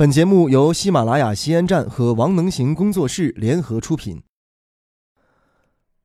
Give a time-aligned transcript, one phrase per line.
[0.00, 4.18] 本节目由喜马拉雅西安站和王能行工作室联合出品。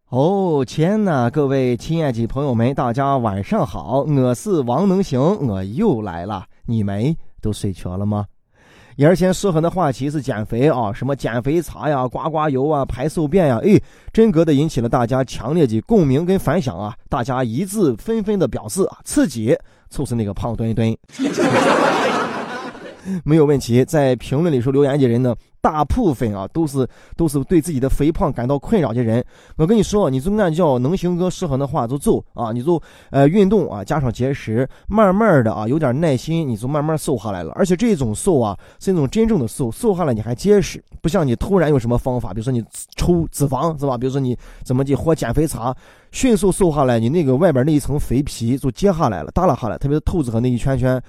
[0.10, 6.44] 哦天呐，各位亲爱的朋友们，大家晚上好，我是王能行，我又来了。
[6.66, 8.26] 你们都睡着了吗？
[8.98, 13.80] 眼前说很的话题是减肥啊，什么减肥茶呀、刮刮油啊、排宿便呀，哎，
[14.12, 16.94] 真格的引起了大家强烈的共鸣跟反响啊！
[17.08, 19.58] 大家一致纷纷的表示啊，自己，
[19.90, 20.94] 就是那个胖墩墩。
[23.24, 29.24] 没有问题，在评论里说留言的人呢，大部分啊都是都是对自己的肥胖感到困扰的人。
[29.58, 32.82] 我跟你说，你就按照能行哥适合的话就做啊，你就
[33.12, 37.52] 呃运动啊，加上节食，慢慢的啊，有点耐心，你就慢慢瘦下来了。
[37.56, 42.64] 而且这种瘦啊，是那种真正的瘦，瘦下来你还结实，不像你突然有什么方法，比如说你
[42.96, 43.98] 抽脂肪是吧？
[43.98, 45.76] 比如说你怎么的喝减肥茶，
[46.12, 51.02] 迅速瘦下来，你那个外边那一层肥皮就揭下来了，耷拉下来，特别是透子和那一圈圈。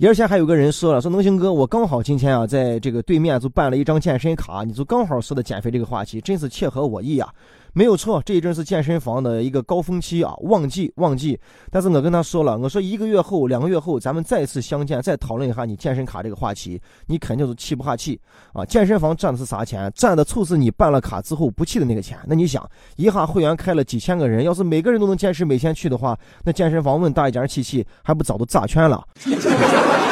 [0.00, 7.32] 而前还有个人说了，说能行哥，我刚好今天啊，在这个对面就办了一张健身卡，你就刚好说的减肥这个话题，真是切合我意啊。
[7.74, 11.38] 没有错，这一阵是健身房的一个高峰期啊，旺季旺季。
[11.70, 18.20] 但是我跟他说了，我说一个月后、两个月后，咱们再次相见，再讨论一下你健身卡这个话题，你肯定是气不下气
[18.52, 18.64] 啊。
[18.64, 19.90] 健身房赚的是啥钱？
[19.94, 22.18] 赚的就是你办了卡之后不去的那个钱。
[22.26, 29.02] 那你想，一下会员开了几千个人，要是每个人都能坚持每天去的话，那健身房问大一点气气，还不早都炸圈了？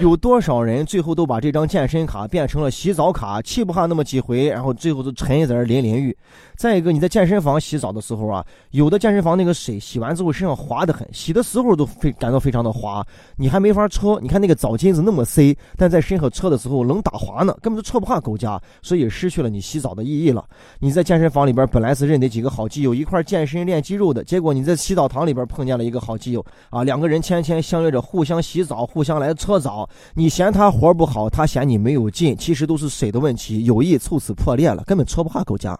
[0.00, 6.16] 有多少人最后都把这张健身卡变成了洗澡卡，气不下那么几回，然后最后都沉在淋淋浴。
[6.56, 13.06] 再一个，你在健身房洗澡的时候啊，有的健身房那个水洗完之后身上滑得很，洗的时候都非感到非常的滑，
[13.36, 14.18] 你还没法搓。
[14.22, 20.42] 你看那个澡巾子那么塞，但在身上搓的时候能打滑呢，根本就搓不下狗家，所以失去了你洗澡的意义了。
[20.78, 29.89] 你在健身房里边本来是认得几个好基友一块健身练肌肉的，结果你在洗澡堂里边碰见了一个好基友啊，两个人天天相约着互相洗澡，互相来搓澡。
[30.14, 35.78] 你嫌他活不好，他嫌你没有劲，其实都是水的问题，友谊从此破裂了，根本戳不下狗家。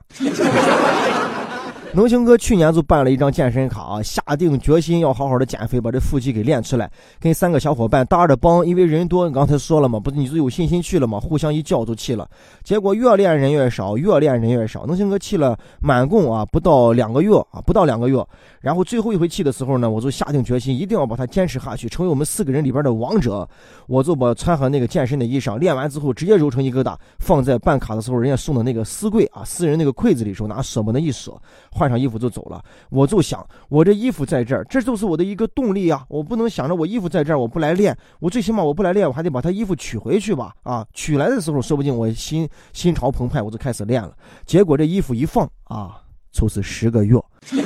[1.93, 6.89] 能行哥去年就办了一张健身卡啊，下定决心要好好的减肥，把这腹肌给练出来。
[7.19, 12.29] 跟三个小伙伴搭着帮，因为人多，刚才说了嘛，不是你就有信心去了嘛，互相一叫就去了。
[12.63, 14.87] 结果越练人越少，越练人越少。
[14.87, 18.25] 能行哥去了满共啊，不到两个月啊，不到两个月。
[18.61, 23.49] 然后最后一回去的时候呢，我就下定决心，一定要把它坚持下去，成为我们四个人里边的王者。
[23.89, 31.33] 我就把穿好那个健身的衣裳，练完之后直接揉成一疙瘩，放在办卡的时候人家送的那个私柜啊，私人那个柜子里时候，拿舍不得一舍。
[31.81, 36.05] 换上衣服就走了，我就想，我这衣服在这儿，这就是我的一个动力啊！
[36.11, 40.53] 我不能想着我衣服在这儿，我不来练，我最起码我不来练，我还得把他衣服取回去吧？
[40.63, 44.13] 啊，取来的时候，说不定我心心潮澎湃，我就开始练了。
[44.45, 47.19] 结果这衣服一放啊，就是十个月。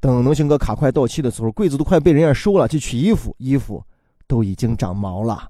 [0.00, 3.82] 等能行哥卡快到期的时候，柜子都快被人家收了，去取衣服，衣服
[4.28, 5.48] 都已经长毛了。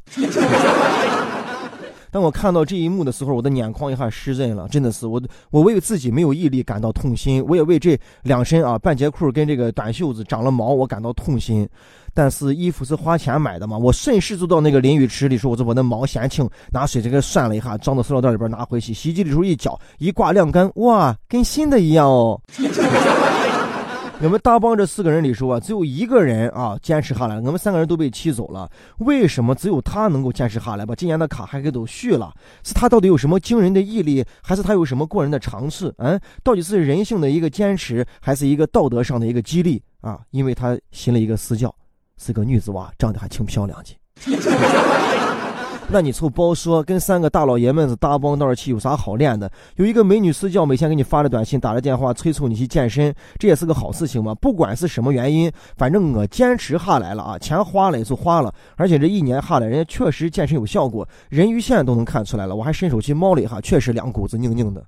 [2.15, 5.21] 当我看到这一幕的时候，我的眼眶一下湿润了，真的是我，
[5.51, 11.69] 我为自己没有毅力感到痛心，我也为这两身啊半截裤跟这个短袖子长了毛我感到痛心。
[12.15, 22.41] 但是衣服是花钱买的嘛，我顺势就到那个淋浴池里说，我就把那毛嫌轻，拿水这个涮了一下，装到塑料袋里边拿回去，洗衣机里时候一搅，一挂晾干，哇，跟新的一样哦。
[24.25, 28.71] 我们大帮这四个人里说啊，只有一个人啊坚持下来，我们三个人都被气走了。
[29.01, 30.87] 为什么只有他能够坚持下来？
[30.87, 32.33] 把今年的卡还给都续了？
[32.65, 35.93] 是他到底有什么惊人的毅力，还是他有什么过人的长处？
[35.99, 40.19] 嗯，到底是人性的一个坚持，还是一个道德上的一个激励啊？
[40.31, 41.75] 因为他信了一个私教，
[42.17, 45.14] 是个女子娃，长得还挺漂亮的。
[45.89, 49.51] 那你凑包说跟三个大老爷们子搭帮到一起有啥好练的？
[49.77, 54.35] 有一个美女私教每天给你发着短信、打着电话催促你去健身，这也是个好事情嘛。
[54.35, 58.53] 不管是什么原因，反正我坚持下来了啊，钱花了也就花了。
[58.77, 62.57] 而且这一年下来，人家确实健身有效果，人鱼线都能看出来了。
[62.57, 64.85] 我还伸手去摸了一下，确实两股子硬硬的。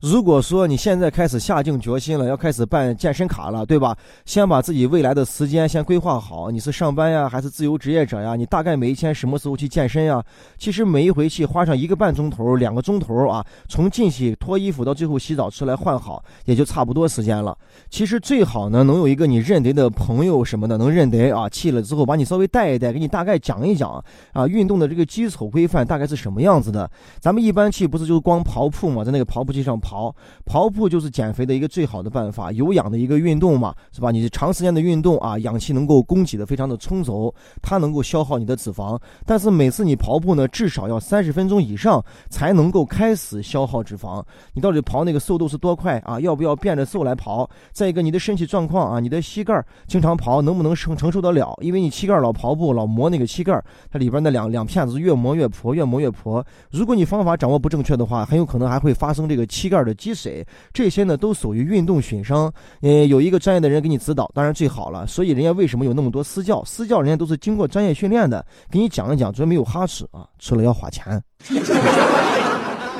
[0.00, 3.96] 如果说你现在开始下定决心了，要开始办健身卡了，对吧？
[4.24, 8.36] 先把自己未来的时间先规划好，你是上班呀，还是自由职业者呀？
[8.36, 10.22] 你大概每一天什么时候去健身呀？
[10.56, 17.58] 其实每一回去花上一个半钟头、两个钟头啊，从进去脱衣服到最后洗澡出来换好，也就差不多时间了。
[17.90, 21.48] 其实最好呢，能有一个你认得的朋友什么的，能认得啊。
[21.48, 24.00] 去了之后把你稍微带一带，给你大概讲一讲
[24.32, 26.88] 啊，运动的这个基础规范大概是什么样子的。
[27.18, 29.87] 咱们一般去不是就光跑步嘛，在那个跑步机上跑。
[29.88, 30.14] 跑，
[30.44, 34.10] 跑步就是减肥的一个最好的办法，有氧的一个运动嘛，是吧？
[34.10, 39.00] 你长时间的运动啊，氧气能够供给的非常的充足，它能够消耗你的脂肪。
[39.24, 44.22] 但是每次你跑步呢，至少要三十分钟以上才能够开始消耗脂肪。
[44.52, 46.20] 你到底跑那个速度是多快啊？
[46.20, 47.48] 要不要变着瘦来跑？
[47.72, 51.56] 再一个，你的身体状况啊，你的膝盖经常跑能不能承承受得了？
[51.62, 56.44] 因为你膝盖老跑步老磨那个膝盖，它里边那两两片子越磨越破，越磨越破。
[56.70, 62.52] 如果你方法掌握不正确的话，很有可能还会发生这个膝盖的积水，这些呢都属于运动损伤。
[62.80, 65.06] 呃，有一个专业的人给你指导，当然最好了。
[65.06, 66.62] 所以人家为什么有那么多私教？
[66.64, 71.22] 私教人家都是经过专业训练的，给你讲一讲，绝没有哈吃啊，吃了要花钱。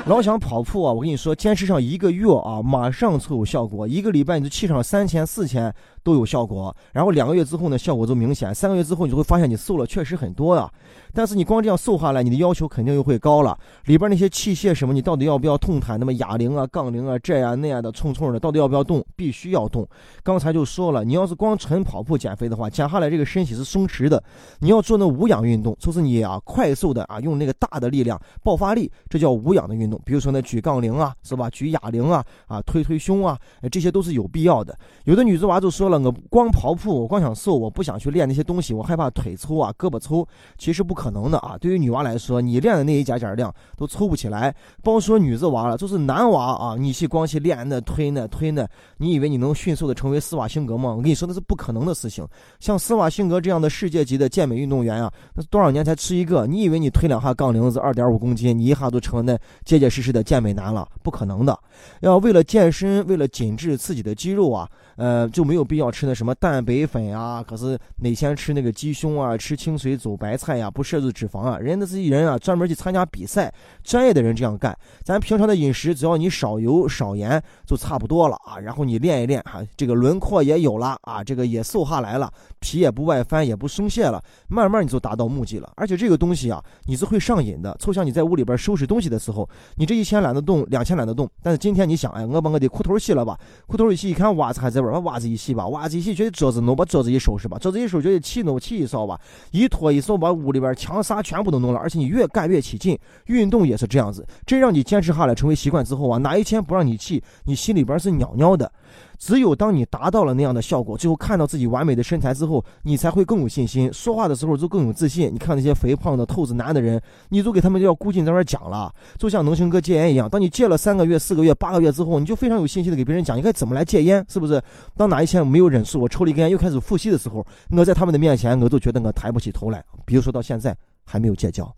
[0.09, 3.87] 老想跑步啊，我跟你说，坚持上一个月啊，马上就有效果。
[3.87, 5.71] 一个礼拜你就气上三千四千。
[6.01, 8.55] 都有效果，然后两个月之后呢，效果就明显。
[8.55, 10.67] 三个月之后，你就会发现你瘦了，确实很多呀。
[11.13, 13.55] 但是你光这样瘦下来，你的要求肯定又会高了。
[13.85, 15.99] 里边那些器械什么，你到底要不要动弹？
[15.99, 19.05] 那么哑铃啊、杠铃啊这样那样的冲冲的，到底要不要动？
[19.15, 19.87] 必须要动。
[20.23, 24.23] 刚才就说了，你要是光纯跑步减肥的话，减下来这个身体是松弛的。
[24.59, 29.98] 你要做那无氧运动，就是你啊快速的啊用那个大的力量爆发力，这叫无氧的运动。
[30.03, 31.49] 比如说那举杠铃啊，是吧？
[31.51, 33.39] 举哑铃啊，啊推推胸啊，
[33.71, 34.77] 这些都是有必要的。
[35.05, 35.99] 有的女子娃就说了。
[35.99, 41.55] 我光跑步，我光想瘦，我不想去练那些东西，我害怕腿粗啊，胳膊粗，其实不可能的啊。
[41.59, 48.67] 对于女娃来说，你练的那一点点量都抽不起来，甭说女子娃了，就是男娃啊，你去光去练那推那推那，
[48.97, 50.89] 你以为你能迅速的成为施瓦辛格吗？
[50.91, 52.25] 我跟你说，那是不可能的事情。
[52.59, 56.47] 像施瓦辛格这样的世界级的健美运动员啊，那多少年才吃一个？
[56.47, 59.37] 你以为你推两下杠铃子二点五公斤，你一下就成了那
[59.79, 60.87] 结结实实的健美男了？
[61.01, 61.57] 不可能的。
[62.01, 64.69] 要为了健身，为了紧致自己的肌肉啊。
[64.97, 73.49] 呃，就没有必要吃那什么蛋白粉啊，可是哪天吃那个鸡胸啊，吃清水煮白菜呀，不摄入脂肪啊，人家这些人啊，专门去参加比赛，
[73.81, 74.77] 专业的人这样干。
[75.01, 78.59] 咱平常的饮食，只要你少油少盐就差不多了啊。
[78.59, 82.29] 然后你练一练哈，这个轮廓也有了啊，这个也瘦下来了，
[82.59, 85.71] 皮也不外翻，也不松懈了，慢慢你就达到目的了。
[85.77, 87.73] 而且这个东西啊，你是会上瘾的。
[87.79, 94.79] 就像你在屋里边收拾东西的时候，你这一天懒得动，两天懒得动，但是今天你想，哎，我把我的裤头洗了吧，裤头一洗一看，袜子还在。
[94.79, 99.19] 把袜子一洗吧，袜子一洗觉得桌子弄，把桌子一收拾吧，桌子一收觉得气弄，气一扫吧，
[99.51, 102.97] 一拖一扫把屋里边墙啥全部都弄了，而且你越干越起劲。
[103.25, 108.71] 运动也是这样子，真让你坚持下来成为习惯之后啊，哪一天不让你气，你心里边是袅袅的。
[109.17, 115.29] 只有当你达到了那样的效果，最后看到自己完美的身材之后，你才会更有信心，说话的时候就更有自信。
[115.33, 124.61] 你看那些肥胖的透子男的人，你就给他们要估计在那讲了，就像能行哥戒烟一样，当你戒了三个月、四个月、八个月之后，你就非常有信心的给别人讲应该怎么来戒烟，是不是？
[124.95, 129.83] 当哪一天没有忍住，我抽了一根烟又开始复吸的时候，我在他们的面前，我都觉得我抬不起头来。
[130.05, 130.75] 比如说到现在
[131.05, 131.75] 还没有戒掉。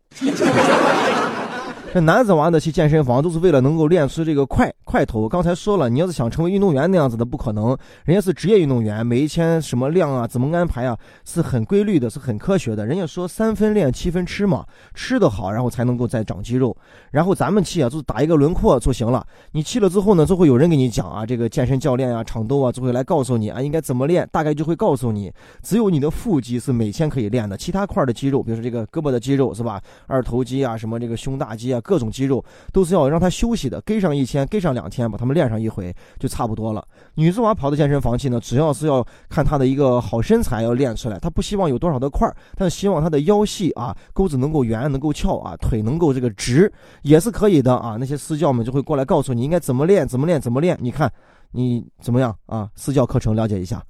[1.93, 5.27] 这男子娃的去健身房都是为了能够练出这个块块头。
[5.27, 7.77] 刚才说了，你要是想成为运动员那样子的，不可能。
[8.05, 12.85] 人家是职业运动员，每一天什么量啊，怎么安排啊，是很规律的，是很科学的。
[12.85, 16.73] 人家说三分练，七分吃嘛，吃的好，然后才能够再长肌肉。
[17.11, 19.27] 然后咱们去啊，就是打一个轮廓就行了。
[19.51, 25.29] 你去了之后呢，就会有人给你讲啊，这个健身教练啊、场兜啊，就会来告诉你啊，应该怎么练，大概就会告诉你。
[25.61, 31.80] 只有你的腹肌是每天可以练的，其他块的肌肉，比如说这个胳膊的肌肉是吧，二头肌啊，什么这个胸大肌啊。
[31.81, 36.85] 各种肌肉都是要让他休息的，跟上一天，跟上两天，把他们练上一回就差不多了。
[37.15, 47.97] 女子娃跑到健身房去呢，主要是要看她的一个好身材要练出来，她不希望有多少的块儿，但希望她的腰细啊，沟子能够圆，能够翘啊，腿能够这个直，也是可以的啊。
[47.99, 50.77] 那些私教们就会过来告诉你应该怎么练，怎么练，怎么练。
[50.79, 51.11] 你看
[51.51, 52.69] 你怎么样啊？
[52.75, 53.83] 私教课程了解一下。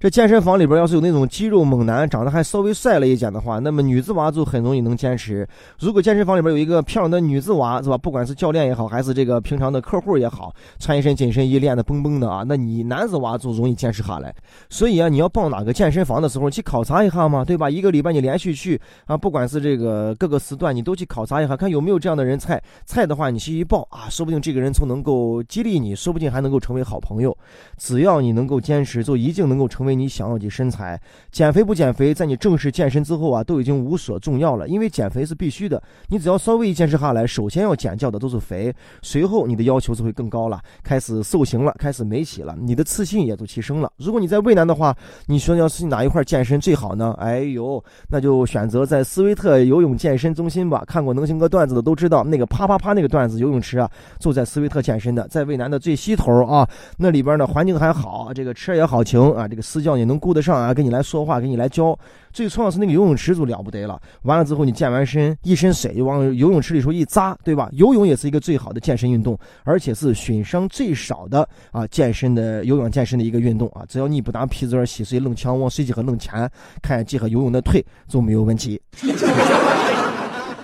[0.00, 5.44] 这健身房里边要是有那种肌肉猛男，长得还稍微帅了一点的话，那么女子娃就很容易能坚持。
[5.80, 7.98] 如果健身房里边有一个漂亮的女子娃，是吧？
[7.98, 14.32] 不管是教练也好，还是这个平常的客户也好，穿一身紧身衣，练的绷绷的啊，那你男子娃就容易坚持下来。
[14.70, 17.68] 所以啊，你要报哪个健身房的时候，去考察一下嘛，对吧？
[17.68, 22.62] 一个礼拜你连续去啊，不管是这个各个时段，你都去考察一下，看有没有这样的人菜。
[22.86, 27.36] 菜的话，你去一报啊，说不定这个人从能够激励你，说不定还能够成为好朋友。
[27.76, 30.28] 只要你能够坚持，就一定能够成为为你想。
[30.28, 31.00] 要的身材，
[31.32, 34.68] 减肥不减肥，在你正式健身之后啊，都已经无所重要了。
[34.68, 43.90] 因为减肥是必须的，你只要稍微一坚持下来，首先要减掉的都是肥，随后你的要求就会更高了，开始塑形了，开始美起了，你的自信也就提升了。
[43.96, 47.14] 如果你在渭南的话，你说要是哪一块健身最好呢？
[47.18, 50.84] 哎呦，那就选择在斯威特游泳健身中心吧。
[50.86, 56.68] 看过能行哥段子的都知道，那个啪啪啪那个段子游泳池啊，就在斯威特健身的，在渭南的最西头啊，
[56.98, 59.77] 那里边呢环境还好，这个车也好停啊，这个司。
[59.78, 61.96] 私教你能顾得上啊，跟你来说话，给你来教。
[62.32, 67.68] 最重要是那个游泳池就了不得了，完了之后你健完身，一身水就往游泳池里头一扎，对吧？
[67.72, 73.84] 游泳也是一个最好的健身运动，而且是损伤最少的啊健身的游泳健身的一个运动啊。
[73.88, 76.50] 只要你不拿皮子洗水冷枪往水机和冷钱，
[76.82, 78.80] 看结合游泳的腿就没有问题。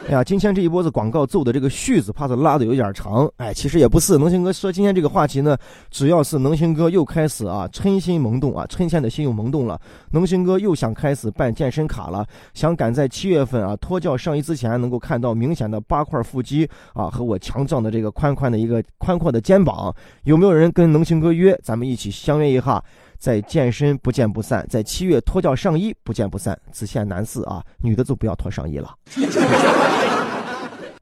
[0.07, 3.27] 哎呀，今天这一波子广告奏的这个序子，怕是拉的有点长。
[3.39, 5.57] 哎，其实也不是，能行哥说今天这个话题呢，
[5.91, 9.81] 主要是能行哥又开始啊，春心萌动啊，春天的心又萌动了。
[10.11, 19.95] 能行哥又想开始办健身卡了，想赶在七月份啊脱教上衣之前，能够看到明显的八块腹肌啊，和我强壮的这个宽宽的一个宽阔的肩膀。
[20.25, 21.59] 有没有人跟能行哥约？
[21.63, 22.85] 咱们一起相约一下。
[23.25, 26.61] 在健身不见不散，在七月脱掉上衣不见不散。
[26.71, 28.95] 只限男士啊，女的就不要脱上衣了。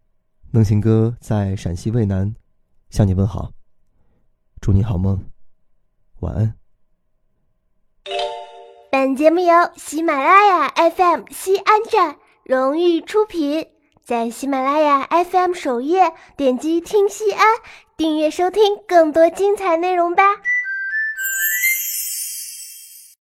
[0.52, 2.33] 能行哥在陕西渭南
[2.91, 3.50] 向你问好，
[4.61, 5.21] 祝你好梦，
[6.21, 6.55] 晚安。
[8.93, 13.67] 本节目由喜马拉雅 FM 西安站荣誉出品，
[14.05, 17.45] 在喜马拉雅 FM 首页点击听西安，
[17.97, 20.23] 订阅收听更多精彩内容吧。